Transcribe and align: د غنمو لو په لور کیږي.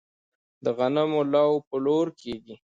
د 0.63 0.65
غنمو 0.77 1.21
لو 1.33 1.51
په 1.67 1.75
لور 1.85 2.07
کیږي. 2.21 2.55